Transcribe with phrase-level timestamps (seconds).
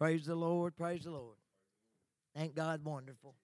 [0.00, 0.74] Praise the Lord.
[0.78, 1.36] Praise the Lord.
[2.34, 3.34] Thank God, wonderful.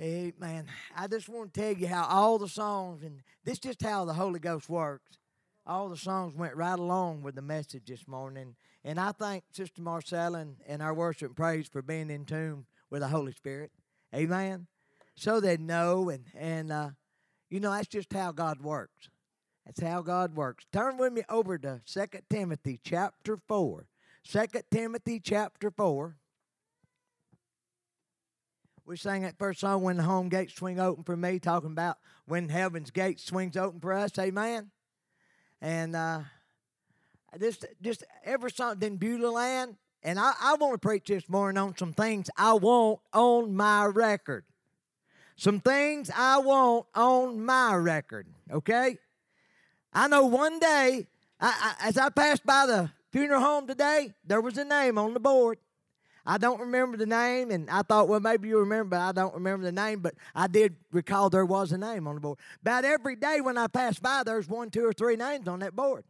[0.00, 0.64] Amen.
[0.96, 4.06] I just want to tell you how all the songs, and this is just how
[4.06, 5.18] the Holy Ghost works.
[5.66, 8.56] All the songs went right along with the message this morning.
[8.82, 12.64] And I thank Sister Marcella and, and our worship and praise for being in tune
[12.88, 13.72] with the Holy Spirit.
[14.14, 14.68] Amen.
[15.16, 16.90] So they know, and, and uh,
[17.50, 19.10] you know, that's just how God works.
[19.66, 20.64] That's how God works.
[20.72, 23.86] Turn with me over to 2 Timothy chapter 4.
[24.30, 26.16] 2 Timothy chapter 4.
[28.84, 31.98] We sang that first song, When the Home Gates Swing Open for Me, talking about
[32.26, 34.18] when heaven's gate swings open for us.
[34.18, 34.70] Amen.
[35.60, 36.20] And uh,
[37.38, 39.76] just, just every song, then Beulah Land.
[40.02, 43.84] And I, I want to preach this morning on some things I want on my
[43.84, 44.44] record.
[45.36, 48.98] Some things I want on my record, okay?
[49.92, 51.06] I know one day,
[51.40, 55.14] I, I, as I passed by the funeral home today, there was a name on
[55.14, 55.58] the board.
[56.24, 59.34] I don't remember the name, and I thought, well, maybe you remember, but I don't
[59.34, 60.00] remember the name.
[60.00, 62.38] But I did recall there was a name on the board.
[62.60, 65.74] About every day when I pass by, there's one, two, or three names on that
[65.74, 66.04] board.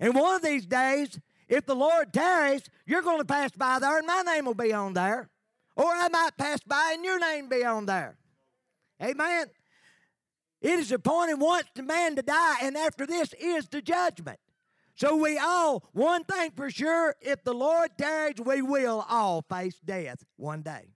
[0.00, 3.98] And one of these days, if the Lord tarries, you're going to pass by there,
[3.98, 5.28] and my name will be on there.
[5.76, 8.16] Or I might pass by, and your name be on there.
[9.00, 9.46] Amen.
[10.60, 14.40] It is appointed once to man to die, and after this is the judgment.
[14.98, 19.78] So we all, one thing for sure, if the Lord tarries, we will all face
[19.84, 20.88] death one day.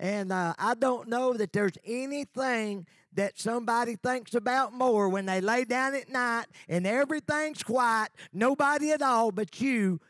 [0.00, 5.42] And uh, I don't know that there's anything that somebody thinks about more when they
[5.42, 10.00] lay down at night and everything's quiet, nobody at all but you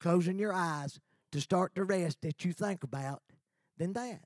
[0.00, 0.98] closing your eyes
[1.30, 3.22] to start to rest that you think about
[3.78, 4.22] than that.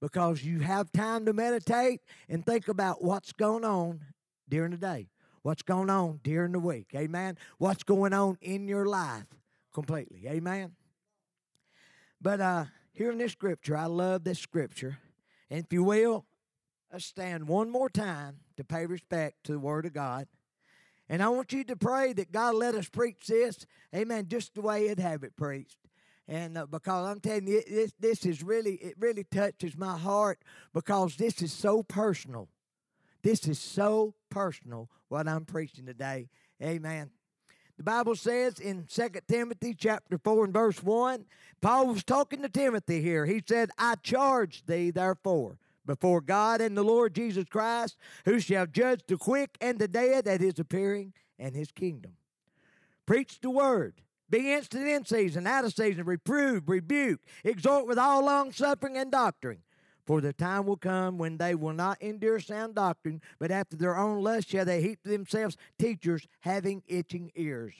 [0.00, 4.00] Because you have time to meditate and think about what's going on
[4.48, 5.08] during the day
[5.44, 6.88] what's going on during the week.
[6.96, 7.36] Amen.
[7.58, 9.26] What's going on in your life
[9.72, 10.26] completely.
[10.26, 10.72] Amen.
[12.20, 12.64] But uh,
[12.94, 14.98] here in this scripture, I love this scripture.
[15.50, 16.24] And if you will,
[16.90, 20.26] let's stand one more time to pay respect to the Word of God.
[21.10, 24.62] And I want you to pray that God let us preach this, amen, just the
[24.62, 25.76] way it have it preached.
[26.26, 30.38] And uh, because I'm telling you, this, this is really, it really touches my heart
[30.72, 32.48] because this is so personal.
[33.24, 36.28] This is so personal what I'm preaching today.
[36.62, 37.08] Amen.
[37.78, 41.24] The Bible says in 2 Timothy chapter 4 and verse 1,
[41.62, 43.24] Paul was talking to Timothy here.
[43.24, 47.96] He said, I charge thee therefore before God and the Lord Jesus Christ,
[48.26, 52.12] who shall judge the quick and the dead at his appearing and his kingdom.
[53.06, 54.02] Preach the word.
[54.28, 59.10] Be instant in season, out of season, reprove, rebuke, exhort with all long suffering and
[59.10, 59.62] doctrine.
[60.06, 63.96] For the time will come when they will not endure sound doctrine, but after their
[63.96, 67.74] own lust shall they heap to themselves teachers having itching ears.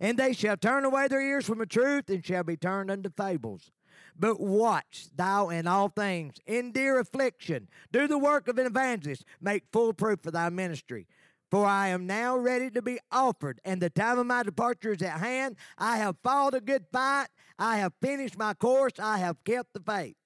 [0.00, 3.08] And they shall turn away their ears from the truth and shall be turned unto
[3.10, 3.70] fables.
[4.18, 9.64] But watch thou in all things, endure affliction, do the work of an evangelist, make
[9.72, 11.06] full proof of thy ministry.
[11.50, 15.02] For I am now ready to be offered, and the time of my departure is
[15.02, 15.56] at hand.
[15.78, 17.28] I have fought a good fight,
[17.58, 20.16] I have finished my course, I have kept the faith.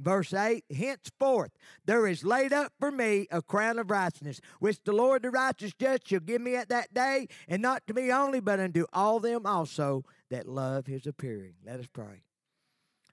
[0.00, 1.50] Verse 8 Henceforth
[1.84, 5.74] there is laid up for me a crown of righteousness, which the Lord the righteous
[5.74, 9.20] judge shall give me at that day, and not to me only, but unto all
[9.20, 11.54] them also that love his appearing.
[11.64, 12.22] Let us pray.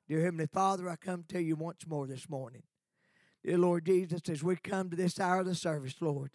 [0.08, 2.64] Dear Heavenly Father, I come to you once more this morning.
[3.44, 6.32] Dear Lord Jesus, as we come to this hour of the service, Lord,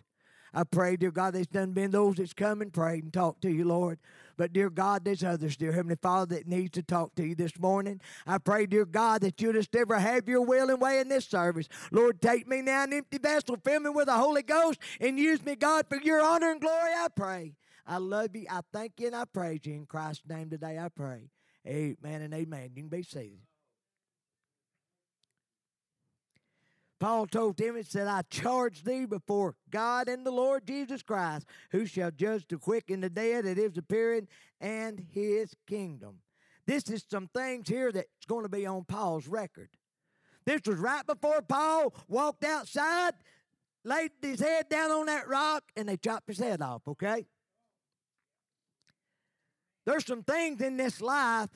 [0.54, 3.50] I pray, dear God, there's done been those that's come and prayed and talked to
[3.50, 3.98] you, Lord.
[4.36, 7.58] But, dear God, there's others, dear Heavenly Father, that needs to talk to you this
[7.58, 8.00] morning.
[8.26, 11.26] I pray, dear God, that you just ever have your will and way in this
[11.26, 11.68] service.
[11.90, 15.44] Lord, take me now, an empty vessel, fill me with the Holy Ghost, and use
[15.44, 17.54] me, God, for your honor and glory, I pray.
[17.86, 18.46] I love you.
[18.50, 19.74] I thank you and I praise you.
[19.74, 21.30] In Christ's name today, I pray.
[21.66, 22.70] Amen and amen.
[22.74, 23.38] You can be seated.
[27.02, 31.84] Paul told Timothy, said, I charge thee before God and the Lord Jesus Christ, who
[31.84, 34.28] shall judge the quick and the dead at his appearing
[34.60, 36.18] and his kingdom.
[36.64, 39.70] This is some things here that's going to be on Paul's record.
[40.46, 43.14] This was right before Paul walked outside,
[43.82, 47.26] laid his head down on that rock, and they chopped his head off, okay?
[49.86, 51.50] There's some things in this life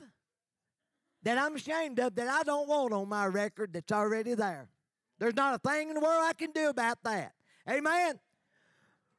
[1.23, 4.67] that I'm ashamed of that I don't want on my record that's already there.
[5.19, 7.33] There's not a thing in the world I can do about that.
[7.69, 8.19] Amen.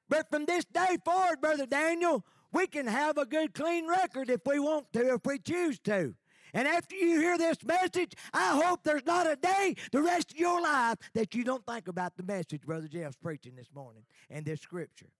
[0.08, 4.40] But from this day forward, Brother Daniel, we can have a good, clean record if
[4.46, 6.14] we want to, if we choose to.
[6.54, 10.38] And after you hear this message, I hope there's not a day the rest of
[10.38, 14.46] your life that you don't think about the message Brother Jeff's preaching this morning and
[14.46, 15.10] this scripture.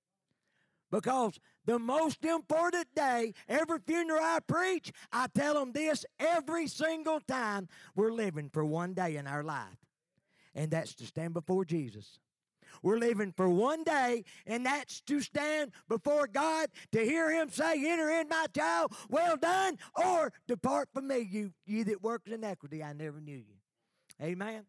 [0.91, 7.21] Because the most important day, every funeral I preach, I tell them this every single
[7.21, 9.77] time we're living for one day in our life,
[10.59, 12.19] and that's to stand before Jesus.
[12.83, 17.89] We're living for one day, and that's to stand before God to hear Him say,
[17.89, 22.33] Enter in, my child, well done, or depart from me, you, you that work in
[22.33, 23.55] iniquity, I never knew you.
[24.21, 24.65] Amen.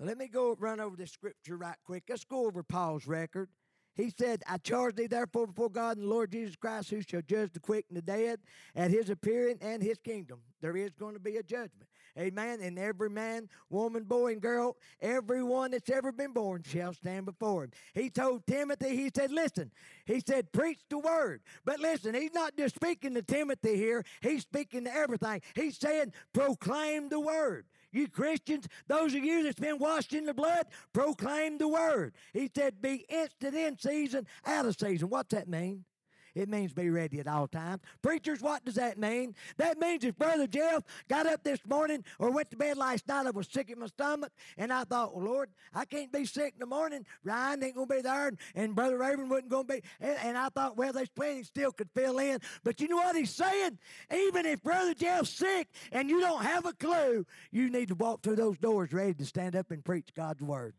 [0.00, 2.04] Let me go run over the scripture right quick.
[2.08, 3.48] Let's go over Paul's record.
[3.94, 7.22] He said, I charge thee therefore before God and the Lord Jesus Christ, who shall
[7.22, 8.40] judge the quick and the dead
[8.74, 10.40] at his appearing and his kingdom.
[10.60, 11.88] There is going to be a judgment.
[12.18, 12.60] Amen.
[12.60, 17.64] And every man, woman, boy, and girl, everyone that's ever been born shall stand before
[17.64, 17.70] him.
[17.92, 19.72] He told Timothy, he said, Listen,
[20.06, 21.42] he said, preach the word.
[21.64, 25.40] But listen, he's not just speaking to Timothy here, he's speaking to everything.
[25.54, 27.66] He's saying, proclaim the word.
[27.94, 32.14] You Christians, those of you that's been washed in the blood, proclaim the word.
[32.32, 35.08] He said, be instant in season, out of season.
[35.08, 35.84] What's that mean?
[36.34, 37.80] It means be ready at all times.
[38.02, 39.34] Preachers, what does that mean?
[39.56, 43.26] That means if Brother Jeff got up this morning or went to bed last night,
[43.26, 46.54] I was sick in my stomach, and I thought, well, Lord, I can't be sick
[46.54, 47.06] in the morning.
[47.22, 49.82] Ryan ain't going to be there, and, and Brother Raven wasn't going to be.
[50.00, 52.40] And, and, I thought, well, there's plenty still could fill in.
[52.64, 53.78] But you know what he's saying?
[54.12, 58.22] Even if Brother Jeff's sick and you don't have a clue, you need to walk
[58.22, 60.74] through those doors ready to stand up and preach God's word.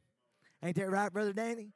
[0.61, 1.69] Ain't that right, Brother Danny?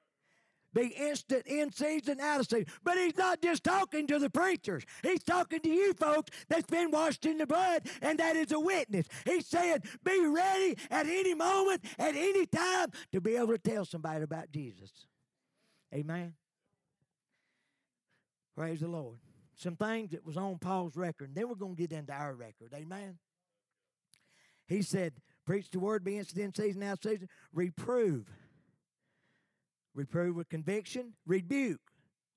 [0.73, 2.67] Be instant in season, out of season.
[2.83, 4.83] But he's not just talking to the preachers.
[5.01, 8.59] He's talking to you folks that's been washed in the blood, and that is a
[8.59, 9.07] witness.
[9.25, 13.83] He's saying, be ready at any moment, at any time, to be able to tell
[13.83, 14.91] somebody about Jesus.
[15.93, 16.33] Amen.
[18.55, 19.17] Praise the Lord.
[19.55, 22.33] Some things that was on Paul's record, and then we're going to get into our
[22.33, 22.73] record.
[22.75, 23.17] Amen.
[24.67, 25.13] He said,
[25.45, 28.29] preach the word, be instant in season, out of season, reprove
[29.99, 31.11] Reprove with conviction.
[31.27, 31.81] Rebuke.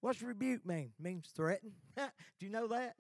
[0.01, 0.91] What's rebuke mean?
[0.99, 1.71] It means threaten.
[1.97, 2.05] Do
[2.41, 2.97] you know that?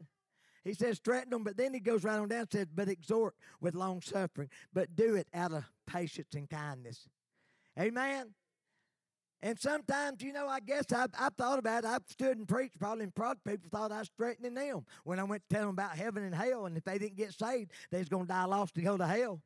[0.62, 3.34] He says threaten them, but then he goes right on down and says, but exhort
[3.60, 7.08] with long suffering, but do it out of patience and kindness.
[7.76, 8.34] Amen.
[9.42, 11.88] And sometimes, you know, I guess I've, I've thought about it.
[11.88, 15.24] I've stood and preached, probably and probably people thought I was threatening them when I
[15.24, 17.98] went to tell them about heaven and hell, and if they didn't get saved, they
[17.98, 19.42] was going to die lost and go to hell.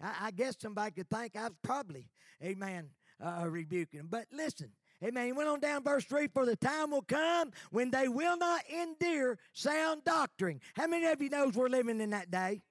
[0.00, 2.08] I, I guess somebody could think I was probably,
[2.42, 2.88] amen,
[3.22, 4.08] uh, rebuking them.
[4.10, 4.70] But listen,
[5.02, 5.26] Amen.
[5.26, 8.62] He went on down verse 3 For the time will come when they will not
[8.70, 10.60] endure sound doctrine.
[10.74, 12.62] How many of you knows we're living in that day?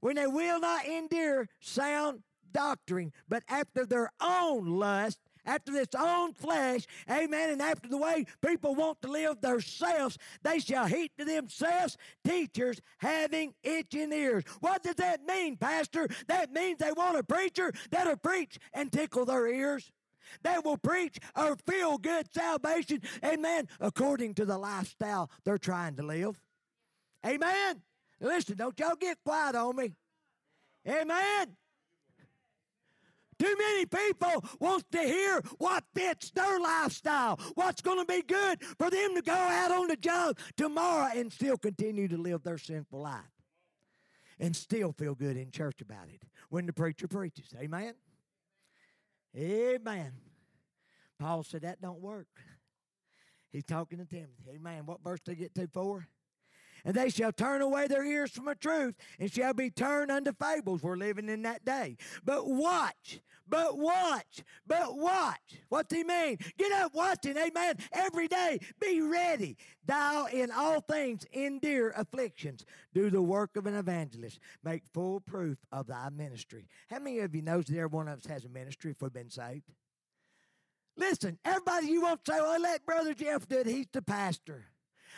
[0.00, 2.22] When they will not endure sound
[2.52, 8.26] doctrine, but after their own lust, after this own flesh, amen, and after the way
[8.44, 14.44] people want to live themselves, they shall heap to themselves teachers having itching ears.
[14.60, 16.08] What does that mean, Pastor?
[16.28, 19.90] That means they want a preacher that'll preach and tickle their ears.
[20.42, 26.02] They will preach or feel good salvation, amen, according to the lifestyle they're trying to
[26.02, 26.40] live.
[27.24, 27.82] Amen.
[28.20, 29.92] Listen, don't y'all get quiet on me.
[30.86, 31.56] Amen.
[33.44, 38.62] Too many people want to hear what fits their lifestyle, what's going to be good
[38.78, 42.56] for them to go out on the job tomorrow and still continue to live their
[42.56, 43.20] sinful life
[44.40, 47.54] and still feel good in church about it when the preacher preaches.
[47.60, 47.92] Amen?
[49.36, 50.12] Amen.
[51.18, 52.28] Paul said that don't work.
[53.52, 54.52] He's talking to Timothy.
[54.54, 54.86] Amen.
[54.86, 55.68] What verse did they get to?
[55.68, 56.08] Four?
[56.84, 60.32] and they shall turn away their ears from the truth and shall be turned unto
[60.32, 60.82] fables.
[60.82, 61.96] We're living in that day.
[62.24, 65.58] But watch, but watch, but watch.
[65.68, 66.38] What's he mean?
[66.58, 68.60] Get up watching, amen, every day.
[68.80, 69.56] Be ready.
[69.86, 72.64] Thou in all things endure afflictions.
[72.94, 74.38] Do the work of an evangelist.
[74.62, 76.66] Make full proof of thy ministry.
[76.88, 79.12] How many of you knows that every one of us has a ministry if we've
[79.12, 79.64] been saved?
[80.96, 83.66] Listen, everybody you won't say, well, let Brother Jeff do it.
[83.66, 84.66] He's the pastor.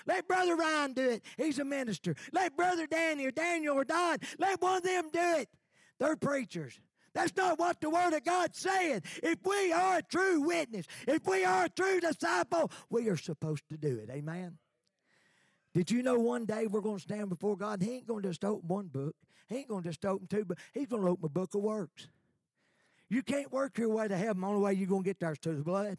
[0.06, 1.25] Let Brother Ryan do it.
[1.37, 2.14] He's a minister.
[2.33, 5.49] Let Brother Danny or Daniel or Don, let one of them do it.
[5.99, 6.78] They're preachers.
[7.16, 9.00] That's not what the Word of God's saying.
[9.23, 13.66] If we are a true witness, if we are a true disciple, we are supposed
[13.70, 14.11] to do it.
[14.11, 14.58] Amen.
[15.73, 17.82] Did you know one day we're going to stand before God?
[17.82, 19.16] He ain't going to just open one book.
[19.49, 21.62] He ain't going to just open two, but He's going to open a book of
[21.62, 22.08] works.
[23.08, 24.42] You can't work your way to heaven.
[24.42, 25.96] The only way you're going to get there is through the blood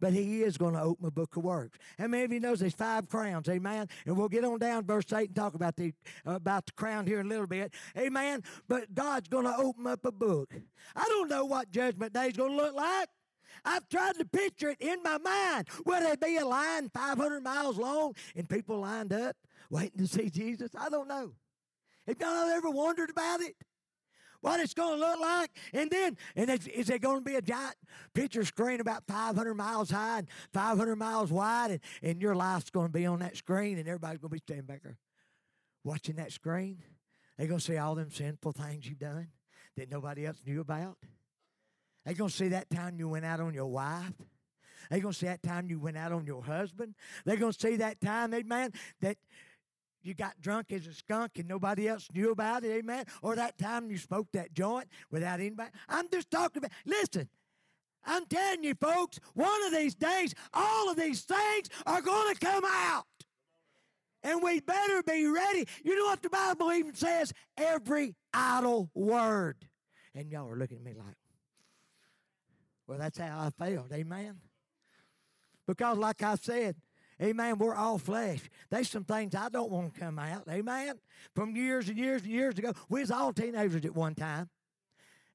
[0.00, 1.78] but he is going to open a book of works.
[1.98, 3.48] How many of you knows there's five crowns?
[3.48, 3.88] Amen.
[4.06, 5.92] And we'll get on down verse 8 and talk about the
[6.24, 7.72] about the crown here in a little bit.
[7.96, 8.42] Amen.
[8.68, 10.52] But God's going to open up a book.
[10.96, 13.08] I don't know what judgment day is going to look like.
[13.64, 15.68] I've tried to picture it in my mind.
[15.84, 19.36] Will there be a line 500 miles long and people lined up
[19.68, 20.70] waiting to see Jesus?
[20.78, 21.32] I don't know.
[22.06, 23.54] Have y'all ever wondered about it?
[24.40, 25.50] What it's going to look like.
[25.72, 27.76] And then, and is, is there going to be a giant
[28.14, 32.86] picture screen about 500 miles high and 500 miles wide, and, and your life's going
[32.86, 34.98] to be on that screen, and everybody's going to be standing back there
[35.84, 36.82] watching that screen?
[37.36, 39.28] They're going to see all them sinful things you've done
[39.76, 40.96] that nobody else knew about.
[42.04, 44.12] They're going to see that time you went out on your wife.
[44.90, 46.94] They're going to see that time you went out on your husband.
[47.24, 49.18] They're going to see that time, amen, that
[50.02, 53.04] you got drunk as a skunk and nobody else knew about it, amen?
[53.22, 55.70] Or that time you smoked that joint without anybody.
[55.88, 57.28] I'm just talking about, listen,
[58.04, 62.40] I'm telling you, folks, one of these days, all of these things are going to
[62.40, 63.04] come out.
[64.22, 65.66] And we better be ready.
[65.82, 67.32] You know what the Bible even says?
[67.56, 69.56] Every idle word.
[70.14, 71.16] And y'all are looking at me like,
[72.86, 73.92] well, that's how I felt.
[73.92, 74.36] Amen.
[75.66, 76.76] Because, like I said,
[77.20, 77.58] Amen.
[77.58, 78.40] We're all flesh.
[78.70, 80.44] There's some things I don't want to come out.
[80.48, 80.94] Amen.
[81.34, 84.48] From years and years and years ago, we was all teenagers at one time.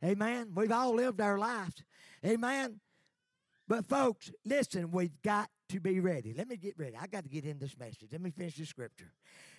[0.04, 0.51] Amen.
[0.56, 1.84] We've all lived our lives.
[2.25, 2.80] Amen.
[3.68, 6.34] But folks, listen, we've got to be ready.
[6.38, 6.96] Let me get ready.
[7.00, 8.10] I got to get in this message.
[8.12, 9.12] Let me finish the scripture.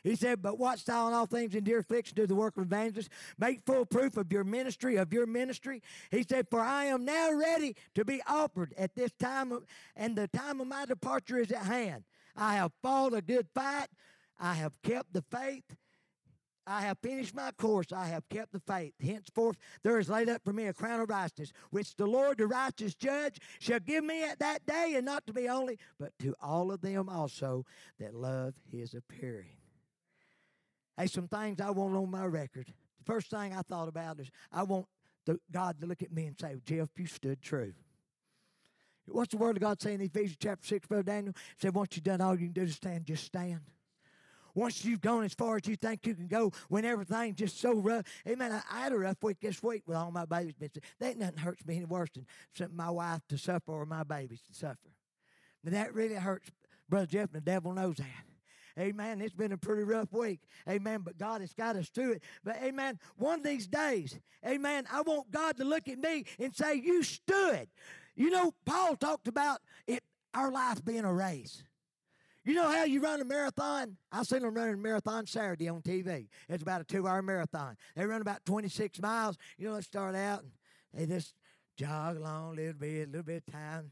[0.04, 2.64] He said, But watch thou in all things in dear affliction do the work of
[2.64, 3.09] evangelists.
[3.38, 5.83] Make full proof of your ministry, of your ministry.
[6.11, 9.64] He said, For I am now ready to be offered at this time, of,
[9.97, 12.04] and the time of my departure is at hand.
[12.36, 13.88] I have fought a good fight.
[14.38, 15.64] I have kept the faith.
[16.66, 17.92] I have finished my course.
[17.92, 18.92] I have kept the faith.
[19.00, 22.48] Henceforth, there is laid up for me a crown of righteousness, which the Lord, the
[22.48, 26.34] righteous judge, shall give me at that day, and not to me only, but to
[26.42, 27.64] all of them also
[28.00, 29.58] that love his appearing.
[30.96, 32.66] Hey, some things I want on my record.
[32.98, 34.86] The first thing I thought about is I want
[35.24, 37.74] the, God to look at me and say, Jeff, you stood true.
[39.08, 41.34] What's the word of God saying in Ephesians chapter 6, Brother Daniel?
[41.58, 43.60] Said, once you've done all you can do to stand, just stand.
[44.54, 47.75] Once you've gone as far as you think you can go, when everything's just so
[47.75, 48.04] rough.
[48.26, 48.50] Amen.
[48.52, 50.54] I, I had a rough week this week with all my babies.
[50.98, 52.08] That nothing hurts me any worse
[52.56, 54.78] than my wife to suffer or my babies to suffer.
[55.62, 56.50] That really hurts,
[56.88, 58.06] Brother Jeff, and the devil knows that.
[58.78, 59.20] Amen.
[59.20, 60.40] It's been a pretty rough week.
[60.68, 61.00] Amen.
[61.02, 62.22] But God has got us through it.
[62.44, 62.98] But amen.
[63.16, 67.02] One of these days, amen, I want God to look at me and say, You
[67.02, 67.68] stood.
[68.16, 70.02] You know, Paul talked about it,
[70.35, 71.62] our life being a race.
[72.44, 73.96] You know how you run a marathon?
[74.12, 76.28] I seen them running a marathon Saturday on TV.
[76.49, 77.76] It's about a two-hour marathon.
[77.96, 79.37] They run about 26 miles.
[79.58, 80.44] You know, they start out
[80.94, 81.35] and they just
[81.76, 83.90] jog along a little bit, a little bit of time.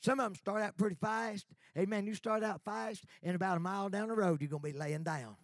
[0.00, 1.46] Some of them start out pretty fast.
[1.74, 4.62] Hey, man, You start out fast, and about a mile down the road, you're going
[4.62, 5.36] to be laying down.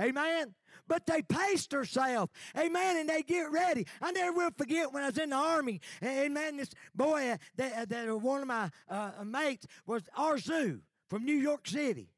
[0.00, 0.54] Amen.
[0.88, 2.32] But they paced themselves.
[2.56, 2.96] Amen.
[2.96, 3.86] And they get ready.
[4.00, 5.80] I never will forget when I was in the army.
[6.02, 6.56] Amen.
[6.56, 11.36] This boy uh, that, uh, that one of my uh, mates was Arzu from New
[11.36, 12.08] York City.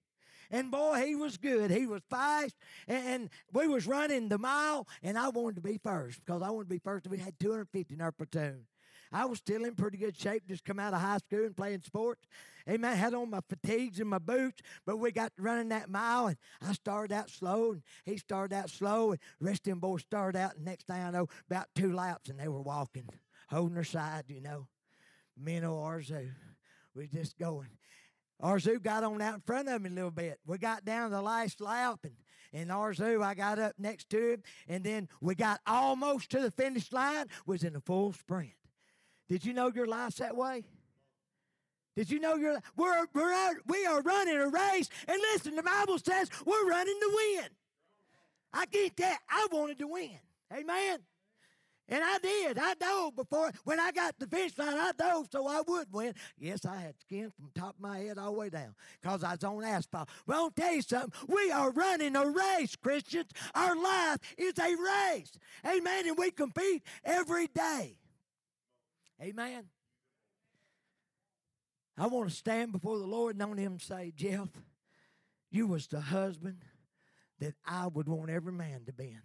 [0.51, 1.71] And boy, he was good.
[1.71, 2.55] He was fast.
[2.87, 6.65] And we was running the mile, and I wanted to be first because I wanted
[6.65, 7.09] to be first.
[7.09, 8.67] We had 250 in our platoon.
[9.13, 11.83] I was still in pretty good shape, just come out of high school and playing
[11.83, 12.27] sports.
[12.69, 12.97] Amen.
[12.97, 16.73] Had on my fatigues and my boots, but we got running that mile, and I
[16.73, 20.65] started out slow, and he started out slow, and rest them boys started out, and
[20.65, 23.09] next thing I know, about two laps, and they were walking,
[23.49, 24.69] holding their side, you know.
[25.37, 26.31] Me and Arzu,
[26.95, 27.69] we just going.
[28.43, 30.39] Arzu got on out in front of me a little bit.
[30.47, 32.15] We got down the last lap, and,
[32.53, 36.51] and Arzu, I got up next to him, and then we got almost to the
[36.51, 38.53] finish line, was in a full sprint.
[39.33, 40.63] Did you know your life's that way?
[41.97, 45.63] Did you know you're we're, we're out, we are running a race, and listen, the
[45.63, 47.49] Bible says we're running to win.
[48.53, 49.21] I get that.
[49.31, 50.19] I wanted to win.
[50.53, 50.99] Amen.
[51.89, 52.59] And I did.
[52.59, 54.77] I dove before when I got the finish line.
[54.77, 56.13] I dove so I would win.
[56.37, 59.31] Yes, I had skin from top of my head all the way down because I
[59.31, 60.11] was on asphalt.
[60.27, 61.11] But I'll tell you something.
[61.27, 63.31] We are running a race, Christians.
[63.55, 65.33] Our life is a race.
[65.67, 66.09] Amen.
[66.09, 67.97] And we compete every day.
[69.21, 69.65] Amen.
[71.97, 74.49] I want to stand before the Lord and on him say, Jeff,
[75.51, 76.65] you was the husband
[77.39, 79.23] that I would want every man to be in.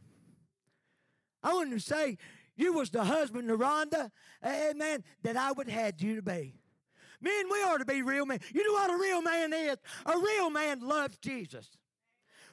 [1.41, 2.17] I want to say,
[2.55, 4.11] you was the husband Rhonda,
[4.45, 6.55] amen, that I would had you to be.
[7.21, 8.39] Men, we ought to be real men.
[8.53, 9.77] You know what a real man is?
[10.05, 11.69] A real man loves Jesus.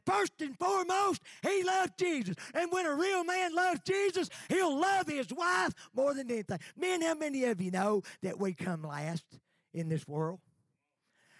[0.07, 2.37] First and foremost, he loved Jesus.
[2.53, 6.59] And when a real man loves Jesus, he'll love his wife more than anything.
[6.77, 9.25] Men, how many of you know that we come last
[9.73, 10.41] in this world?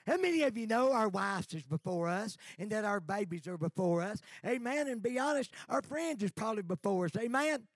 [0.07, 3.57] How many of you know our wives is before us and that our babies are
[3.57, 4.21] before us?
[4.47, 4.89] Amen.
[4.89, 7.13] And be honest, our friends is probably before us.
[7.17, 7.67] Amen.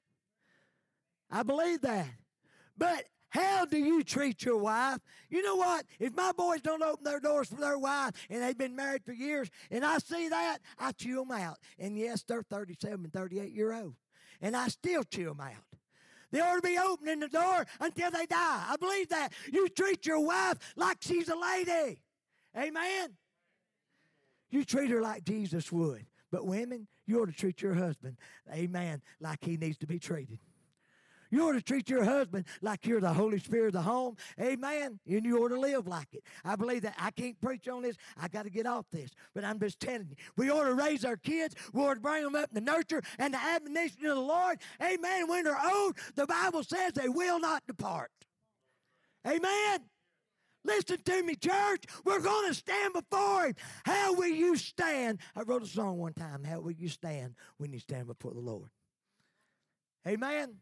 [1.30, 2.06] I believe that.
[2.76, 4.98] But how do you treat your wife?
[5.28, 5.84] You know what?
[6.00, 9.12] If my boys don't open their doors for their wife and they've been married for
[9.12, 11.58] years and I see that, I chew them out.
[11.78, 13.94] And yes, they're 37, 38 year old.
[14.40, 15.64] and I still chew them out.
[16.30, 18.64] They ought to be opening the door until they die.
[18.68, 19.32] I believe that.
[19.52, 22.02] You treat your wife like she's a lady.
[22.56, 23.16] Amen.
[24.50, 26.06] You treat her like Jesus would.
[26.30, 28.18] But women, you ought to treat your husband,
[28.52, 30.38] amen, like he needs to be treated.
[31.30, 34.16] You ought to treat your husband like you're the Holy Spirit of the home.
[34.40, 34.98] Amen.
[35.06, 36.22] And you ought to live like it.
[36.44, 36.94] I believe that.
[36.98, 37.96] I can't preach on this.
[38.16, 39.10] I got to get off this.
[39.34, 41.54] But I'm just telling you, we ought to raise our kids.
[41.72, 44.58] We ought to bring them up in the nurture and the admonition of the Lord.
[44.82, 45.28] Amen.
[45.28, 48.10] When they're old, the Bible says they will not depart.
[49.26, 49.80] Amen.
[50.64, 51.84] Listen to me, church.
[52.04, 53.54] We're going to stand before Him.
[53.84, 55.18] How will you stand?
[55.36, 56.44] I wrote a song one time.
[56.44, 58.70] How will you stand when you stand before the Lord?
[60.06, 60.56] Amen.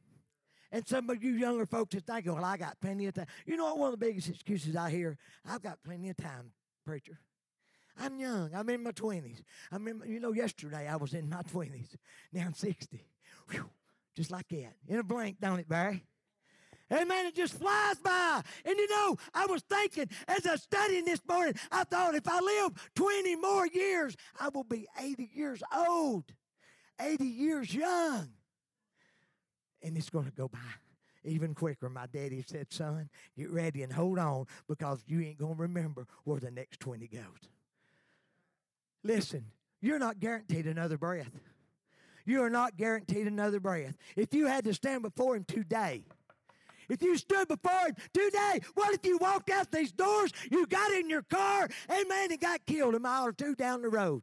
[0.77, 3.29] And some of you younger folks are thinking, well, I got plenty of time.
[3.47, 3.79] You know what?
[3.79, 5.17] One of the biggest excuses I hear,
[5.49, 6.53] I've got plenty of time,
[6.85, 7.19] preacher.
[7.99, 8.51] I'm young.
[8.55, 9.41] I'm in my 20s.
[9.73, 11.97] I remember, you know, yesterday I was in my 20s.
[12.31, 13.09] Now I'm 60.
[13.49, 13.71] Whew,
[14.15, 14.75] just like that.
[14.87, 16.05] In a blink, don't it, Barry?
[16.93, 17.25] Amen.
[17.25, 18.43] It just flies by.
[18.67, 22.39] And you know, I was thinking as I studied this morning, I thought if I
[22.39, 26.25] live 20 more years, I will be 80 years old,
[27.01, 28.29] 80 years young
[29.87, 30.59] and it's going to go by
[31.25, 31.89] even quicker.
[31.89, 36.07] My daddy said, Son, get ready and hold on because you ain't going to remember
[36.25, 37.23] where the next 20 goes.
[39.03, 39.47] Listen,
[39.81, 41.31] you're not guaranteed another breath.
[42.25, 43.97] You are not guaranteed another breath.
[44.17, 46.05] If you had to stand before Him today,
[46.89, 50.91] if you stood before Him today, what if you walked out these doors, you got
[50.93, 54.23] in your car, amen, and got killed a mile or two down the road?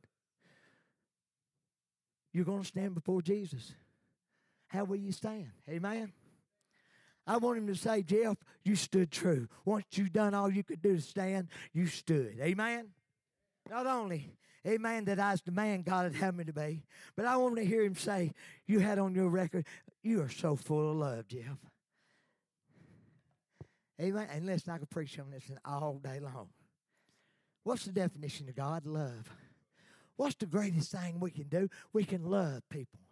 [2.34, 3.74] You're going to stand before Jesus
[4.74, 5.52] how will you stand?
[5.70, 6.12] Amen.
[7.28, 9.48] I want him to say, Jeff, you stood true.
[9.64, 12.38] Once you done all you could do to stand, you stood.
[12.42, 12.88] Amen.
[13.70, 14.36] Not only,
[14.68, 16.84] amen, that I was the man God had had me to be,
[17.16, 18.34] but I want to hear him say,
[18.66, 19.66] You had on your record,
[20.02, 21.58] you are so full of love, Jeff.
[24.02, 24.28] Amen.
[24.34, 26.50] And listen, I could preach on this all day long.
[27.64, 28.88] What's the definition of God?
[28.88, 29.30] Love.
[30.18, 31.70] What's the greatest thing we can do?
[31.94, 33.03] We can love people.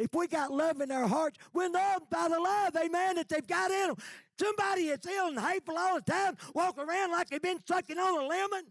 [0.00, 3.46] If we got love in our hearts, we're loved by the love, amen, that they've
[3.46, 3.96] got in them.
[4.38, 8.24] Somebody that's ill and hateful all the time walk around like they've been sucking on
[8.24, 8.64] a lemon.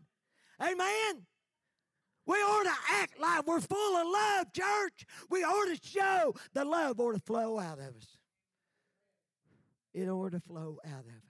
[0.62, 1.26] Amen.
[2.26, 5.06] We ought to act like we're full of love, church.
[5.30, 8.18] We ought to show the love ought to flow out of us.
[9.94, 11.29] It ought to flow out of us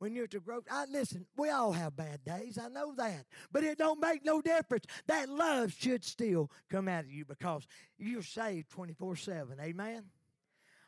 [0.00, 0.62] when you're to grow.
[0.70, 2.58] I, listen, we all have bad days.
[2.58, 3.26] I know that.
[3.52, 4.86] But it don't make no difference.
[5.06, 7.66] That love should still come out of you because
[7.98, 9.56] you're saved 24 7.
[9.60, 10.04] Amen?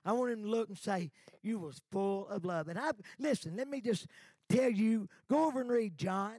[0.05, 1.11] I want him to look and say,
[1.42, 2.68] You was full of love.
[2.68, 4.07] And I listen, let me just
[4.48, 6.37] tell you, go over and read John.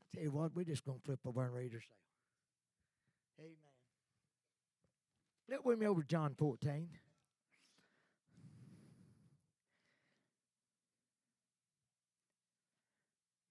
[0.00, 1.88] I tell you what, we're just gonna flip over and read ourselves.
[3.40, 3.56] Amen.
[5.48, 6.88] Flip with me over John 14.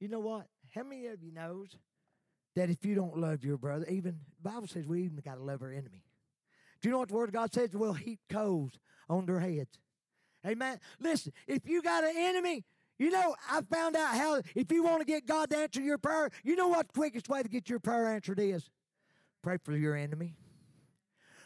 [0.01, 0.47] You know what?
[0.73, 1.77] How many of you knows
[2.55, 5.61] that if you don't love your brother, even Bible says we even got to love
[5.61, 6.03] our enemy.
[6.81, 7.69] Do you know what the Word of God says?
[7.73, 9.79] We'll heap coals on their heads.
[10.45, 10.79] Amen.
[10.99, 12.65] Listen, if you got an enemy,
[12.97, 15.99] you know, I found out how, if you want to get God to answer your
[15.99, 18.69] prayer, you know what the quickest way to get your prayer answered is?
[19.43, 20.33] Pray for your enemy.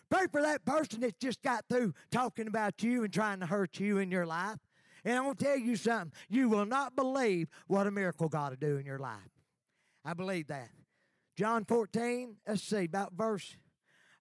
[0.10, 3.80] Pray for that person that just got through talking about you and trying to hurt
[3.80, 4.60] you in your life.
[5.06, 6.12] And to tell you something.
[6.28, 9.20] You will not believe what a miracle God will do in your life.
[10.04, 10.70] I believe that.
[11.38, 13.56] John 14, let's see, about verse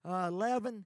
[0.07, 0.85] uh, 11.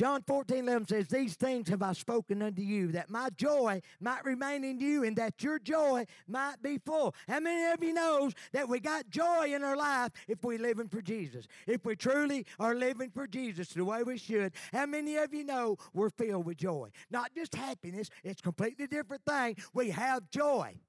[0.00, 4.24] John 14, 11 says, These things have I spoken unto you, that my joy might
[4.24, 7.14] remain in you, and that your joy might be full.
[7.28, 10.88] How many of you knows that we got joy in our life if we living
[10.88, 11.46] for Jesus?
[11.66, 15.44] If we truly are living for Jesus the way we should, how many of you
[15.44, 16.88] know we're filled with joy?
[17.10, 19.58] Not just happiness, it's completely different thing.
[19.74, 20.80] We have joy.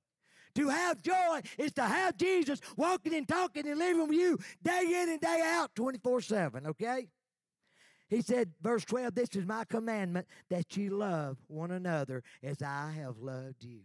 [0.55, 5.01] To have joy is to have Jesus walking and talking and living with you day
[5.03, 7.07] in and day out 24 7, okay?
[8.11, 12.91] He said, verse 12, This is my commandment that you love one another as I
[12.97, 13.79] have loved you.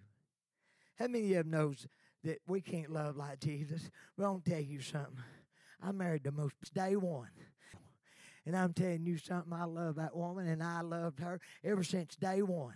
[0.98, 1.86] How many of you knows
[2.24, 3.88] that we can't love like Jesus?
[4.18, 5.22] Well, I'm tell you something.
[5.80, 7.30] I married the most day one.
[8.44, 12.16] And I'm telling you something, I love that woman and I loved her ever since
[12.16, 12.74] day one.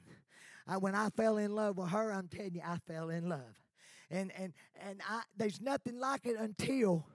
[0.68, 3.60] I, when I fell in love with her, I'm telling you, I fell in love.
[4.08, 7.06] And and and I there's nothing like it until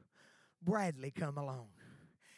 [0.62, 1.67] Bradley come along.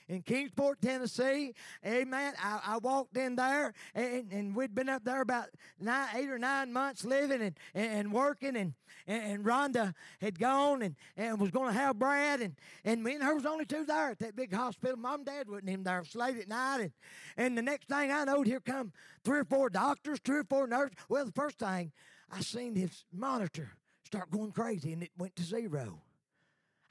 [0.07, 1.53] In Kingsport, Tennessee.
[1.85, 2.33] Amen.
[2.41, 5.47] I, I walked in there, and, and we'd been up there about
[5.79, 8.73] nine, eight or nine months living and, and working, and,
[9.05, 13.23] and Rhonda had gone and, and was going to have Brad, and, and me and
[13.23, 14.97] her was only two there at that big hospital.
[14.97, 15.99] Mom and Dad wasn't even there.
[15.99, 16.91] It was late at night, and,
[17.37, 18.93] and the next thing I knowed, here come
[19.23, 20.97] three or four doctors, three or four nurses.
[21.09, 21.91] Well, the first thing,
[22.31, 23.71] I seen his monitor
[24.03, 26.01] start going crazy, and it went to zero.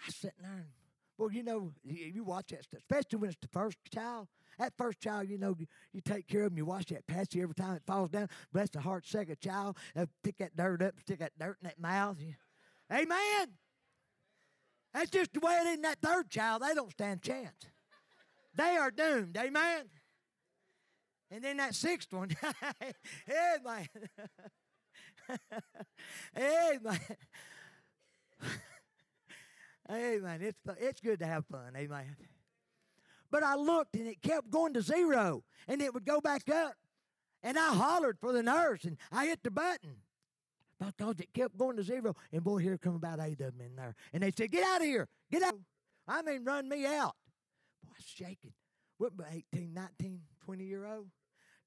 [0.07, 0.67] I sat there and
[1.19, 4.29] well, you know, you watch that stuff, especially when it's the first child.
[4.59, 5.55] That first child, you know,
[5.93, 6.59] you, take care of them.
[6.59, 8.29] You watch that Patsy every time it falls down.
[8.53, 9.77] Bless the heart, second child.
[9.95, 12.17] Uh, pick that dirt up, stick that dirt in that mouth.
[12.93, 13.49] Amen.
[14.95, 16.63] That's just the way it is in that third child.
[16.63, 17.67] They don't stand chance.
[18.55, 19.37] They are doomed.
[19.37, 19.85] Amen.
[21.31, 22.31] And then that sixth one,
[22.83, 23.89] amen.
[26.39, 27.01] amen.
[29.91, 30.41] Amen.
[30.43, 31.73] It's, it's good to have fun.
[31.77, 32.17] Amen.
[33.31, 36.75] But I looked and it kept going to zero and it would go back up.
[37.43, 39.97] And I hollered for the nurse and I hit the button.
[40.79, 42.15] Because it kept going to zero.
[42.33, 43.95] And boy, here come about eight of them in there.
[44.13, 45.09] And they said, Get out of here.
[45.31, 45.55] Get out.
[46.07, 47.15] I mean, run me out.
[47.83, 48.53] Boy, I was shaking.
[48.99, 49.13] What,
[49.55, 51.09] 18, 19, 20 year old?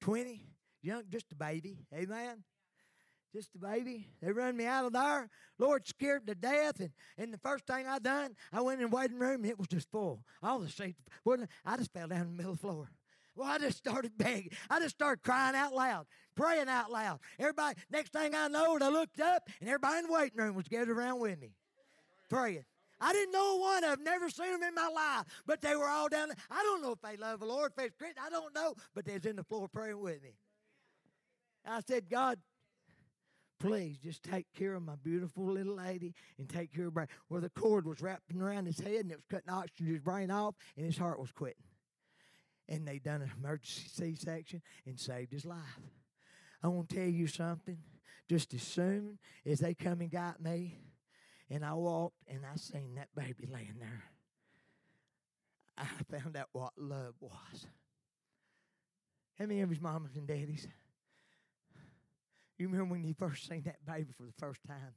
[0.00, 0.40] 20?
[0.82, 1.78] Young, just a baby.
[1.92, 2.44] Amen
[3.32, 4.08] just a baby.
[4.20, 5.28] They run me out of there.
[5.58, 6.80] Lord scared to death.
[6.80, 9.58] And, and the first thing I done, I went in the waiting room and it
[9.58, 10.24] was just full.
[10.42, 12.90] All the seats, was I just fell down in the middle of the floor.
[13.36, 14.50] Well, I just started begging.
[14.68, 17.20] I just started crying out loud, praying out loud.
[17.38, 20.68] Everybody, next thing I know, I looked up and everybody in the waiting room was
[20.68, 21.54] gathered around with me,
[22.28, 22.64] praying.
[23.00, 25.88] I didn't know one of them, never seen them in my life, but they were
[25.88, 26.36] all down there.
[26.50, 29.14] I don't know if they love the Lord, if Christian, I don't know, but they
[29.14, 30.34] was in the floor praying with me.
[31.64, 32.38] I said, God,
[33.60, 37.08] please just take care of my beautiful little lady and take care of Brian.
[37.28, 40.00] Well, the cord was wrapping around his head and it was cutting oxygen to his
[40.00, 41.62] brain off, and his heart was quitting.
[42.68, 45.58] And they done an emergency C-section and saved his life.
[46.62, 47.78] I want to tell you something.
[48.28, 50.78] Just as soon as they come and got me,
[51.50, 54.04] and I walked and I seen that baby laying there,
[55.76, 57.66] I found out what love was.
[59.36, 60.68] How many of his mamas and daddies?
[62.60, 64.92] You remember when you first seen that baby for the first time?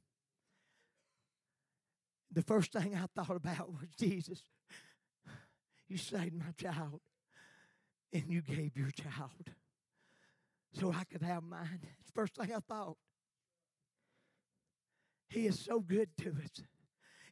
[2.30, 4.42] The first thing I thought about was Jesus.
[5.88, 7.00] You saved my child,
[8.12, 9.48] and you gave your child
[10.74, 11.80] so I could have mine.
[12.00, 12.98] It's the first thing I thought.
[15.30, 16.60] He is so good to us.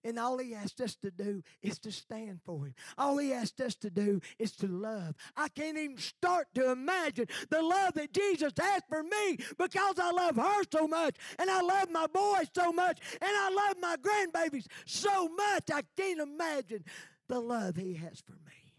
[0.04, 2.74] And all he asked us to do is to stand for him.
[2.98, 5.14] All he asked us to do is to love.
[5.36, 10.10] I can't even start to imagine the love that Jesus has for me because I
[10.10, 13.96] love her so much and I love my boys so much and I love my
[13.96, 15.70] grandbabies so much.
[15.72, 16.84] I can't imagine
[17.28, 18.72] the love he has for me.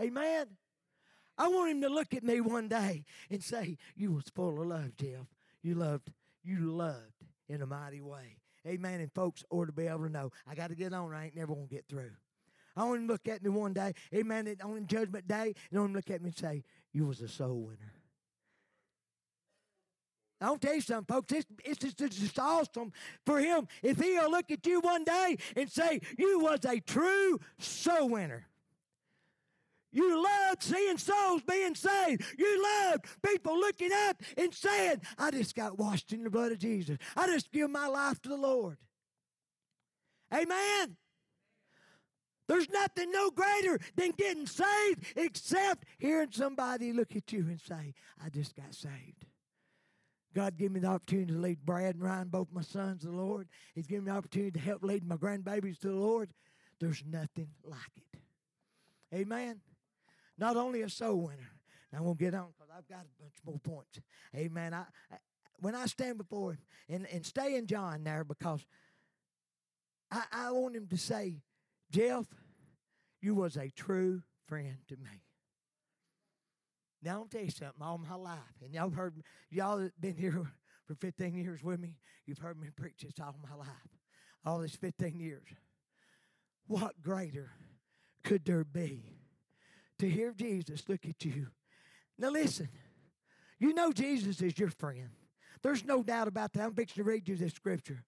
[0.00, 0.46] Amen.
[1.36, 4.66] I want him to look at me one day and say, You was full of
[4.66, 5.26] love, Jeff.
[5.62, 6.10] You loved,
[6.42, 8.39] you loved in a mighty way.
[8.66, 9.00] Amen.
[9.00, 10.30] And folks ought to be able to know.
[10.46, 11.14] I got to get on.
[11.14, 12.12] I ain't never going to get through.
[12.76, 15.90] I want him to look at me one day, amen, on judgment day, and want
[15.90, 17.92] him to look at me and say, You was a soul winner.
[20.40, 21.32] I'll tell you something, folks.
[21.32, 22.92] It's, it's, just, it's just awesome
[23.26, 27.38] for him if he'll look at you one day and say, You was a true
[27.58, 28.46] soul winner.
[29.92, 32.22] You loved seeing souls being saved.
[32.38, 36.58] You loved people looking up and saying, I just got washed in the blood of
[36.58, 36.96] Jesus.
[37.16, 38.78] I just give my life to the Lord.
[40.32, 40.96] Amen.
[42.46, 47.94] There's nothing no greater than getting saved except hearing somebody look at you and say,
[48.24, 49.26] I just got saved.
[50.34, 53.16] God gave me the opportunity to lead Brad and Ryan, both my sons, to the
[53.16, 53.48] Lord.
[53.74, 56.30] He's given me the opportunity to help lead my grandbabies to the Lord.
[56.78, 58.20] There's nothing like it.
[59.12, 59.60] Amen.
[60.40, 61.52] Not only a soul winner.
[61.92, 64.00] Now I'm gonna get on because I've got a bunch more points.
[64.34, 64.72] Amen.
[64.72, 65.16] I, I
[65.60, 68.64] when I stand before him and, and stay in John there because
[70.10, 71.42] I, I want him to say,
[71.92, 72.24] Jeff,
[73.20, 75.22] you was a true friend to me.
[77.02, 80.42] Now I'll tell you something all my life, and y'all heard y'all been here
[80.86, 83.68] for 15 years with me, you've heard me preach this all my life.
[84.46, 85.48] All these 15 years.
[86.66, 87.50] What greater
[88.24, 89.19] could there be
[90.00, 91.48] to hear Jesus look at you.
[92.18, 92.68] Now, listen,
[93.58, 95.10] you know Jesus is your friend.
[95.62, 96.64] There's no doubt about that.
[96.64, 98.04] I'm fixing to read you this scripture.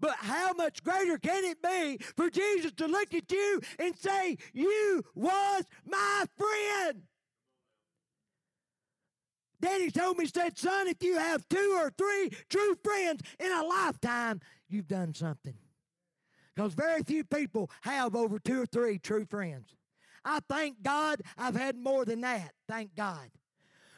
[0.00, 4.38] But how much greater can it be for Jesus to look at you and say,
[4.52, 7.02] You was my friend?
[9.60, 13.62] Daddy told me, said, Son, if you have two or three true friends in a
[13.62, 15.54] lifetime, you've done something.
[16.54, 19.76] Because very few people have over two or three true friends.
[20.24, 22.52] I thank God I've had more than that.
[22.68, 23.30] Thank God.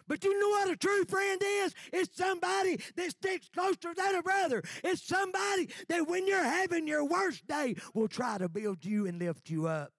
[0.08, 1.74] But you know what a true friend is?
[1.92, 4.62] It's somebody that sticks closer than a brother.
[4.84, 9.18] It's somebody that when you're having your worst day will try to build you and
[9.18, 9.92] lift you up.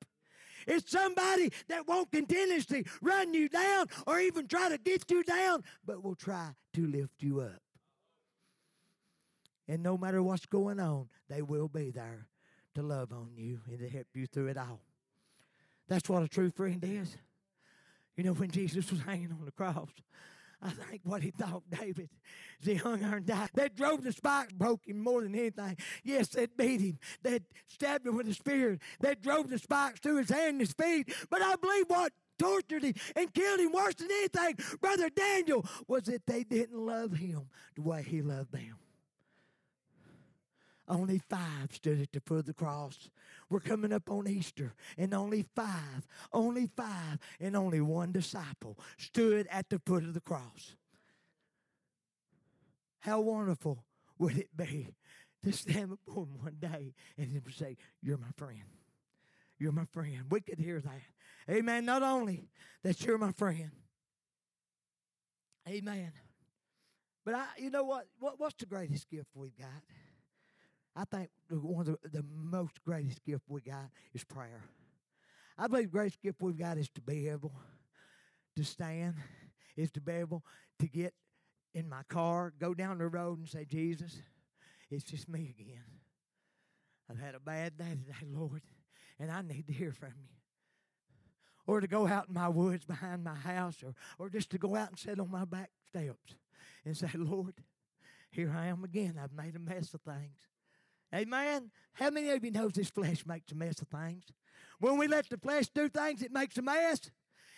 [0.67, 5.63] It's somebody that won't continuously run you down or even try to get you down,
[5.85, 7.61] but will try to lift you up.
[9.67, 12.27] And no matter what's going on, they will be there
[12.75, 14.81] to love on you and to help you through it all.
[15.87, 17.17] That's what a true friend is.
[18.15, 19.89] You know, when Jesus was hanging on the cross,
[20.61, 22.09] I think what he thought, David,
[22.61, 23.49] as he hung there and died.
[23.55, 25.77] That drove the spikes broke him more than anything.
[26.03, 26.99] Yes, that beat him.
[27.23, 28.79] That stabbed him with a spear.
[29.01, 31.13] That drove the spikes through his hand and his feet.
[31.29, 36.03] But I believe what tortured him and killed him worse than anything, Brother Daniel, was
[36.03, 38.77] that they didn't love him the way he loved them.
[40.87, 43.09] Only five stood at the foot of the cross.
[43.49, 49.47] We're coming up on Easter, and only five, only five, and only one disciple stood
[49.49, 50.75] at the foot of the cross.
[52.99, 53.83] How wonderful
[54.17, 54.89] would it be
[55.43, 58.63] to stand before him one day and him say, You're my friend.
[59.59, 60.23] You're my friend.
[60.29, 61.53] We could hear that.
[61.53, 61.85] Amen.
[61.85, 62.49] Not only
[62.83, 63.71] that you're my friend.
[65.67, 66.11] Amen.
[67.25, 68.07] But I, you know what?
[68.19, 69.67] what what's the greatest gift we've got?
[70.95, 74.63] I think one of the, most greatest gift we got is prayer.
[75.57, 77.53] I believe the greatest gift we've got is to be able
[78.55, 79.15] to stand,
[79.75, 80.43] is to be able
[80.79, 81.13] to get
[81.73, 84.21] in my car, go down the road and say, Jesus,
[84.91, 85.83] it's just me again.
[87.09, 88.61] I've had a bad day today, Lord,
[89.19, 90.29] and I need to hear from you.
[91.65, 94.75] Or to go out in my woods behind my house, or, or just to go
[94.75, 96.35] out and sit on my back steps
[96.85, 97.55] and say, Lord,
[98.31, 99.19] here I am again.
[99.21, 100.37] I've made a mess of things.
[101.13, 101.71] Amen.
[101.93, 104.23] How many of you knows this flesh makes a mess of things?
[104.79, 107.11] When we let the flesh do things, it makes a mess.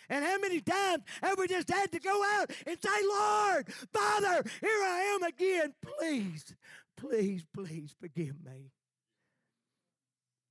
[0.08, 4.44] And how many times have we just had to go out and say, Lord, Father,
[4.60, 5.74] here I am again.
[5.82, 6.54] Please,
[6.96, 8.70] please, please forgive me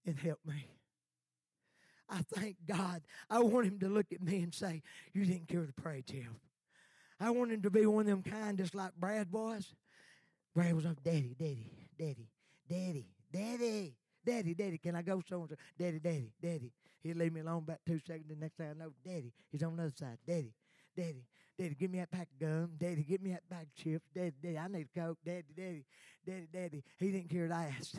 [0.05, 0.67] and help me.
[2.09, 3.01] I thank God.
[3.29, 6.27] I want him to look at me and say, You didn't care to pray, Jeff.
[7.19, 9.73] I want him to be one of them kind just like Brad was.
[10.53, 12.29] Brad was like, Daddy, Daddy, Daddy.
[12.69, 15.55] Daddy, Daddy, Daddy, Daddy, can I go so and so?
[15.77, 16.71] Daddy, Daddy, Daddy.
[17.03, 18.25] He'll leave me alone about two seconds.
[18.27, 20.17] The next thing I know, Daddy, he's on the other side.
[20.25, 20.53] Daddy,
[20.97, 21.23] Daddy,
[21.57, 22.71] Daddy, give me that pack of gum.
[22.77, 24.09] Daddy, give me that bag of chips.
[24.13, 25.19] Daddy, Daddy, I need a Coke.
[25.23, 25.85] Daddy, Daddy,
[26.25, 26.83] Daddy, Daddy.
[26.97, 27.93] He didn't care to ask.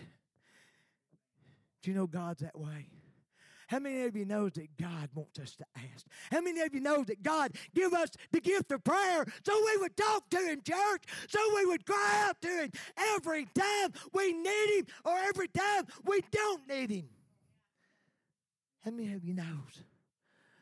[1.83, 2.89] Do you know God's that way?
[3.67, 6.07] How many of you knows that God wants us to ask?
[6.31, 9.77] How many of you knows that God give us the gift of prayer so we
[9.79, 12.71] would talk to Him, church, so we would cry out to Him
[13.17, 17.09] every time we need Him or every time we don't need Him?
[18.85, 19.83] How many of you knows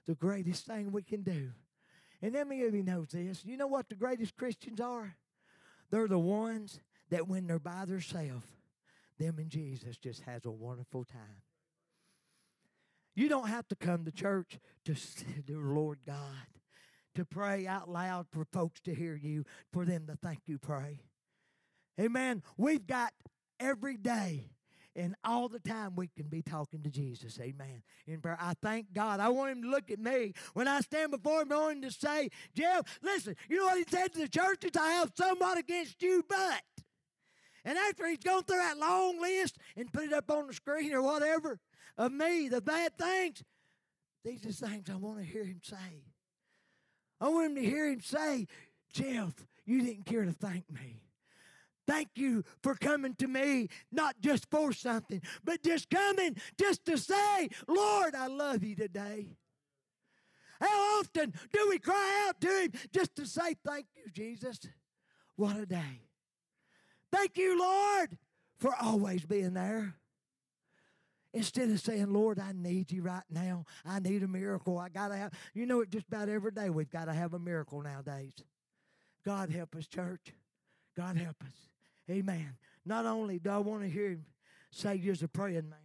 [0.06, 1.50] the greatest thing we can do?
[2.22, 3.44] And how many of you knows this?
[3.44, 5.14] You know what the greatest Christians are?
[5.90, 8.46] They're the ones that when they're by themselves,
[9.18, 11.43] them and Jesus just has a wonderful time.
[13.14, 14.94] You don't have to come to church to
[15.46, 16.48] the Lord God,
[17.14, 21.00] to pray out loud for folks to hear you, for them to thank you pray.
[22.00, 22.42] Amen.
[22.56, 23.12] We've got
[23.60, 24.50] every day
[24.96, 27.38] and all the time we can be talking to Jesus.
[27.40, 27.82] Amen.
[28.06, 28.38] In prayer.
[28.40, 29.20] I thank God.
[29.20, 31.82] I want him to look at me when I stand before him, I want him
[31.82, 34.72] to say, Jeff, listen, you know what he said to the churches?
[34.78, 36.62] I have somewhat against you, but.
[37.64, 40.92] And after he's gone through that long list and put it up on the screen
[40.92, 41.58] or whatever,
[41.96, 43.42] of me, the bad things.
[44.24, 46.04] These are things I want to hear him say.
[47.20, 48.46] I want him to hear him say,
[48.92, 51.02] Jeff, you didn't care to thank me.
[51.86, 56.96] Thank you for coming to me, not just for something, but just coming just to
[56.96, 59.36] say, Lord, I love you today.
[60.60, 64.60] How often do we cry out to Him just to say, Thank you, Jesus?
[65.36, 66.00] What a day.
[67.12, 68.16] Thank you, Lord,
[68.58, 69.94] for always being there.
[71.34, 73.64] Instead of saying, Lord, I need you right now.
[73.84, 74.78] I need a miracle.
[74.78, 77.34] I got to have, you know, it just about every day we've got to have
[77.34, 78.32] a miracle nowadays.
[79.26, 80.32] God help us, church.
[80.96, 81.68] God help us.
[82.08, 82.56] Amen.
[82.86, 84.26] Not only do I want to hear him
[84.70, 85.78] say you're a praying man.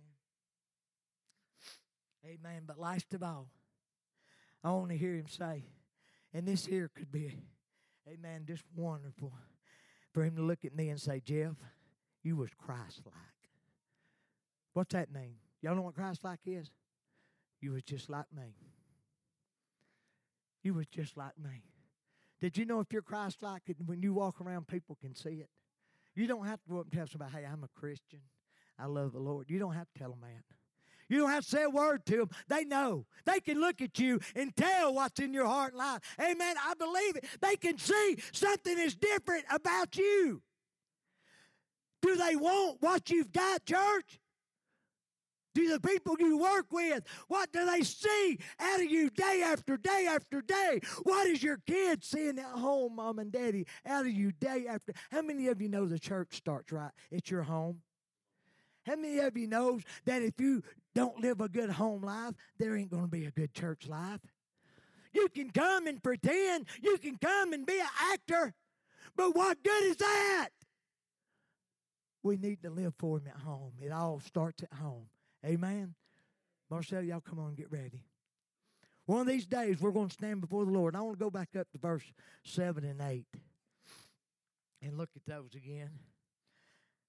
[2.25, 2.63] Amen.
[2.67, 3.47] But last of all,
[4.63, 5.63] I want to hear him say,
[6.31, 7.33] and this here could be,
[8.07, 9.33] amen, just wonderful
[10.13, 11.55] for him to look at me and say, Jeff,
[12.23, 13.38] you was Christ like.
[14.79, 15.35] What's that mean?
[15.61, 16.71] Y'all know what Christ like is?
[17.59, 18.55] You was just like me.
[20.63, 21.63] You was just like me.
[22.39, 25.49] Did you know if you're Christ like, when you walk around, people can see it?
[26.15, 28.21] You don't have to go up and tell somebody, hey, I'm a Christian.
[28.79, 29.49] I love the Lord.
[29.49, 30.45] You don't have to tell them that.
[31.09, 32.29] You don't have to say a word to them.
[32.47, 33.05] They know.
[33.25, 35.99] They can look at you and tell what's in your heart and life.
[36.21, 36.55] Amen.
[36.57, 37.25] I believe it.
[37.41, 40.41] They can see something is different about you.
[42.01, 44.21] Do they want what you've got, church?
[45.55, 49.77] Do the people you work with, what do they see out of you day after
[49.77, 50.79] day after day?
[51.03, 54.93] What is your kids seeing at home, mom and daddy, out of you day after?
[55.11, 57.81] How many of you know the church starts right at your home?
[58.85, 60.63] How many of you knows that if you
[60.95, 64.21] don't live a good home life, there ain't going to be a good church life?
[65.13, 68.53] You can come and pretend, you can come and be an actor,
[69.15, 70.49] but what good is that?
[72.21, 73.71] We need to live for Him at home.
[73.81, 75.07] It all starts at home.
[75.45, 75.95] Amen.
[76.69, 78.03] Marcel, y'all come on, get ready.
[79.05, 80.95] One of these days, we're going to stand before the Lord.
[80.95, 82.03] I want to go back up to verse
[82.43, 83.25] 7 and 8
[84.83, 85.89] and look at those again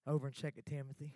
[0.07, 1.13] over in 2 Timothy.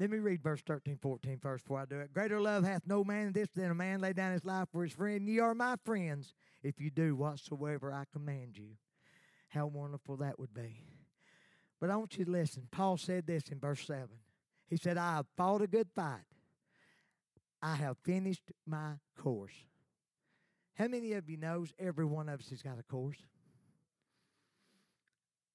[0.00, 2.12] Let me read verse 13, 14 first before I do it.
[2.12, 4.82] Greater love hath no man than this than a man lay down his life for
[4.82, 5.28] his friend.
[5.28, 8.70] Ye are my friends if you do whatsoever I command you.
[9.48, 10.82] How wonderful that would be.
[11.82, 12.68] But I want you to listen.
[12.70, 14.06] Paul said this in verse 7.
[14.68, 16.20] He said, I have fought a good fight.
[17.60, 19.66] I have finished my course.
[20.76, 23.16] How many of you knows every one of us has got a course?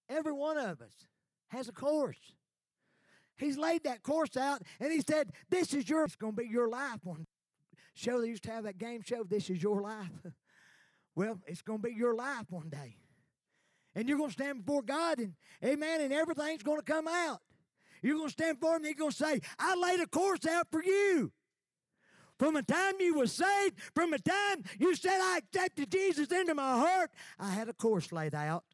[0.10, 1.08] Every one of us
[1.48, 2.34] has a course.
[3.38, 6.68] He's laid that course out and he said, This is your, it's to be your
[6.68, 7.26] life one
[7.94, 8.20] show.
[8.20, 10.12] They used to have that game show, This is your life.
[11.16, 12.98] well, it's going to be your life one day.
[13.98, 15.34] And you're going to stand before God and,
[15.66, 17.40] amen, and everything's going to come out.
[18.04, 20.46] You're going to stand before him and he's going to say, I laid a course
[20.46, 21.32] out for you.
[22.38, 26.54] From the time you were saved, from the time you said, I accepted Jesus into
[26.54, 28.66] my heart, I had a course laid out.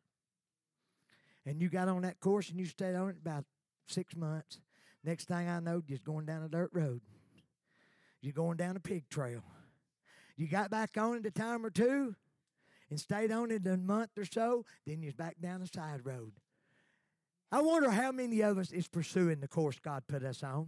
[1.45, 3.45] And you got on that course and you stayed on it about
[3.87, 4.59] six months.
[5.05, 6.99] Next thing I know, just going down a dirt road.
[8.19, 9.41] You're going down a pig trail.
[10.35, 12.15] You got back on it a time or two
[12.93, 16.33] and stayed on it a month or so, then you're back down the side road.
[17.51, 20.67] I wonder how many of us is pursuing the course God put us on.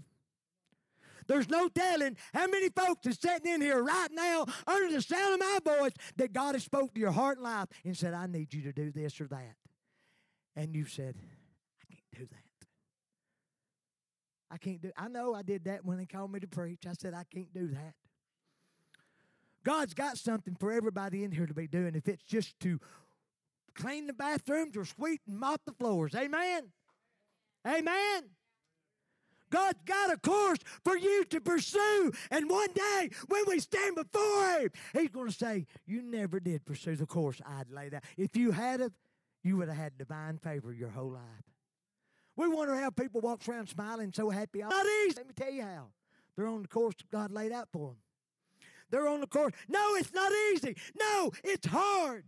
[1.27, 5.35] There's no telling how many folks is sitting in here right now under the sound
[5.35, 8.25] of my voice that God has spoke to your heart and life and said, I
[8.25, 9.55] need you to do this or that.
[10.55, 11.17] And you said,
[11.79, 12.67] I can't do that.
[14.49, 16.87] I can't do I know I did that when they called me to preach.
[16.87, 17.93] I said I can't do that.
[19.65, 22.79] God's got something for everybody in here to be doing if it's just to
[23.73, 26.13] clean the bathrooms or sweep and mop the floors.
[26.15, 26.71] Amen.
[27.67, 28.23] Amen.
[29.49, 32.11] God's got a course for you to pursue.
[32.29, 36.65] And one day, when we stand before Him, He's going to say, You never did
[36.65, 38.03] pursue the course I'd laid out.
[38.17, 38.93] If you had it,
[39.43, 41.21] you would have had divine favor your whole life.
[42.35, 44.59] We wonder how people walk around smiling so happy.
[44.59, 45.15] Not easy.
[45.17, 45.87] Let me tell you how.
[46.35, 47.97] They're on the course God laid out for them.
[48.89, 49.53] They're on the course.
[49.67, 50.75] No, it's not easy.
[50.97, 52.25] No, it's hard.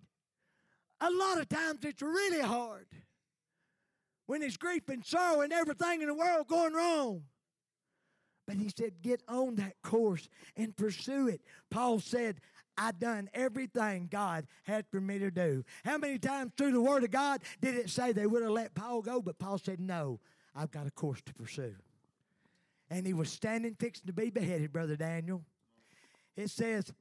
[1.00, 2.88] A lot of times it's really hard.
[4.26, 7.24] When there's grief and sorrow and everything in the world going wrong.
[8.48, 11.41] But he said, get on that course and pursue it.
[11.70, 12.39] Paul said,
[12.78, 15.65] "I've done everything God had for me to do.
[15.84, 18.74] How many times through the Word of God did it say they would have let
[18.74, 19.22] Paul go?
[19.22, 20.22] But Paul said, No,
[20.56, 21.76] I've got a course to pursue.
[22.89, 25.43] And he was standing fixing to be beheaded, Brother Daniel.
[26.38, 26.93] It says,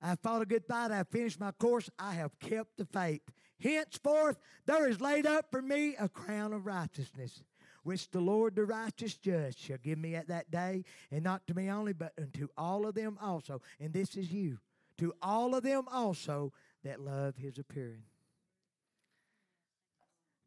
[0.00, 3.22] I fought a good fight, I finished my course, I have kept the faith.
[3.60, 7.44] Henceforth, there is laid up for me a crown of righteousness
[7.82, 11.54] which the Lord the righteous judge shall give me at that day, and not to
[11.54, 13.60] me only, but unto all of them also.
[13.80, 14.58] And this is you,
[14.98, 16.52] to all of them also
[16.84, 18.04] that love his appearing.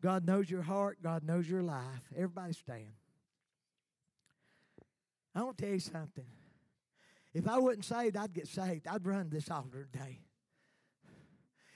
[0.01, 1.83] God knows your heart, God knows your life.
[2.15, 2.93] Everybody stand.
[5.33, 6.25] I want to tell you something.
[7.35, 8.87] If I wasn't saved, I'd get saved.
[8.87, 10.21] I'd run this altar today.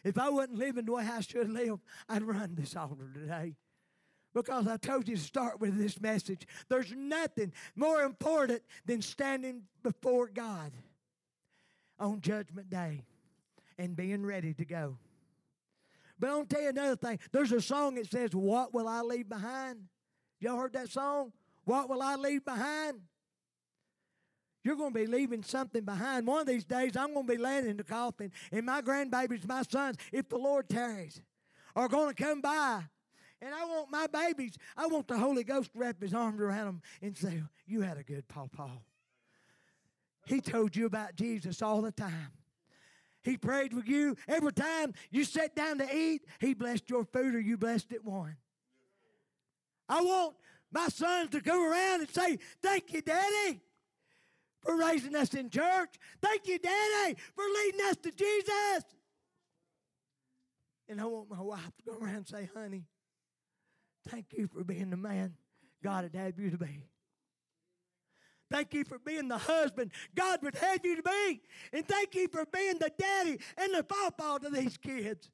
[0.05, 3.57] If I wasn't living the way I should live, I'd run this altar today.
[4.33, 6.47] Because I told you to start with this message.
[6.69, 10.71] There's nothing more important than standing before God
[11.99, 13.03] on Judgment Day
[13.77, 14.97] and being ready to go.
[16.17, 17.19] But I'll tell you another thing.
[17.33, 19.79] There's a song that says, What will I leave behind?
[20.39, 21.33] Y'all heard that song?
[21.65, 23.01] What will I leave behind?
[24.69, 26.27] You're going to be leaving something behind.
[26.27, 29.47] One of these days, I'm going to be laying in the coffin, and my grandbabies,
[29.47, 31.19] my sons, if the Lord tarries,
[31.75, 32.83] are going to come by
[33.41, 36.65] and I want my babies, I want the Holy Ghost to wrap his arms around
[36.65, 38.69] them and say, You had a good papa.
[40.27, 42.33] He told you about Jesus all the time.
[43.23, 46.25] He prayed with you every time you sat down to eat.
[46.39, 48.37] He blessed your food or you blessed it one.
[49.87, 50.35] I want
[50.71, 53.61] my sons to come around and say, Thank you, Daddy,
[54.61, 55.95] for raising us in church.
[56.21, 58.83] Thank you, Daddy, for leading us to Jesus.
[60.87, 62.85] And I want my wife to go around and say, Honey,
[64.07, 65.35] thank you for being the man
[65.83, 66.83] God had had you to be.
[68.51, 71.41] Thank you for being the husband God would have you to be.
[71.71, 75.29] And thank you for being the daddy and the papa to these kids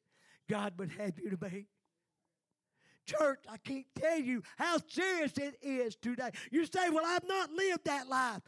[0.50, 1.68] God would have you to be.
[3.06, 6.32] Church, I can't tell you how serious it is today.
[6.52, 8.42] You say, Well, I've not lived that life.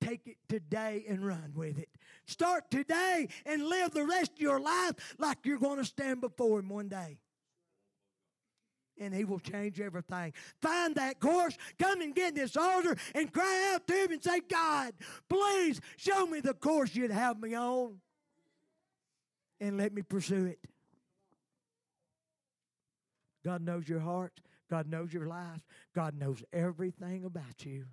[0.00, 1.88] Take it today and run with it.
[2.26, 6.60] Start today and live the rest of your life like you're going to stand before
[6.60, 7.18] Him one day
[9.00, 10.32] and he will change everything.
[10.60, 14.40] Find that course, come and get this altar and cry out to him and say,
[14.48, 14.92] God,
[15.28, 17.96] please show me the course you'd have me on
[19.58, 20.58] and let me pursue it.
[23.44, 24.40] God knows your heart.
[24.70, 25.62] God knows your life.
[25.94, 27.86] God knows everything about you.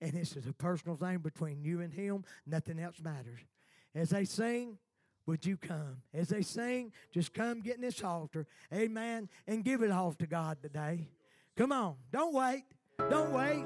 [0.00, 2.24] And this is a personal thing between you and Him.
[2.46, 3.40] Nothing else matters.
[3.94, 4.78] As they sing,
[5.26, 6.02] would you come?
[6.14, 8.46] As they sing, just come get in this altar.
[8.72, 9.28] Amen.
[9.46, 11.08] And give it all to God today.
[11.56, 11.96] Come on.
[12.12, 12.64] Don't wait.
[13.10, 13.64] Don't wait.